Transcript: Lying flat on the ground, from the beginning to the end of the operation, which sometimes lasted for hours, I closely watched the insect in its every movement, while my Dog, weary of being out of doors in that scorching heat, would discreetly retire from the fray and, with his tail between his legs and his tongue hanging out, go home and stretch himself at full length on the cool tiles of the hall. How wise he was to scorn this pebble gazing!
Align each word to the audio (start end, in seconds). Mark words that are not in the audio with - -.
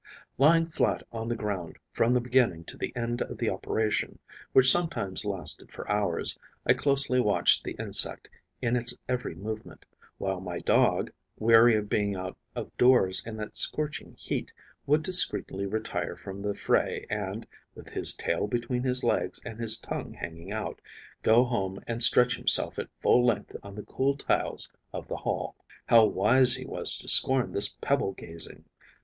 Lying 0.39 0.65
flat 0.65 1.03
on 1.11 1.27
the 1.27 1.35
ground, 1.35 1.77
from 1.93 2.15
the 2.15 2.19
beginning 2.19 2.63
to 2.63 2.75
the 2.75 2.91
end 2.95 3.21
of 3.21 3.37
the 3.37 3.51
operation, 3.51 4.17
which 4.51 4.71
sometimes 4.71 5.25
lasted 5.25 5.71
for 5.71 5.87
hours, 5.91 6.39
I 6.65 6.73
closely 6.73 7.19
watched 7.21 7.63
the 7.63 7.73
insect 7.73 8.27
in 8.63 8.75
its 8.75 8.95
every 9.07 9.35
movement, 9.35 9.85
while 10.17 10.41
my 10.41 10.57
Dog, 10.57 11.11
weary 11.37 11.75
of 11.75 11.87
being 11.87 12.15
out 12.15 12.35
of 12.55 12.75
doors 12.79 13.21
in 13.27 13.37
that 13.37 13.55
scorching 13.55 14.15
heat, 14.17 14.51
would 14.87 15.03
discreetly 15.03 15.67
retire 15.67 16.15
from 16.15 16.39
the 16.39 16.55
fray 16.55 17.05
and, 17.07 17.45
with 17.75 17.89
his 17.91 18.15
tail 18.15 18.47
between 18.47 18.81
his 18.81 19.03
legs 19.03 19.39
and 19.45 19.59
his 19.59 19.77
tongue 19.77 20.15
hanging 20.15 20.51
out, 20.51 20.81
go 21.21 21.43
home 21.43 21.79
and 21.85 22.01
stretch 22.01 22.37
himself 22.37 22.79
at 22.79 22.89
full 23.01 23.23
length 23.23 23.55
on 23.61 23.75
the 23.75 23.83
cool 23.83 24.17
tiles 24.17 24.71
of 24.93 25.07
the 25.07 25.17
hall. 25.17 25.53
How 25.85 26.05
wise 26.05 26.55
he 26.55 26.65
was 26.65 26.97
to 26.97 27.07
scorn 27.07 27.51
this 27.51 27.75
pebble 27.81 28.13
gazing! 28.13 28.65